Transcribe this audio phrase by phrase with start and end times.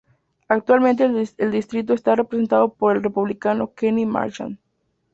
[0.47, 1.03] Actualmente
[1.37, 4.59] el distrito está representado por el Republicano Kenny Marchant.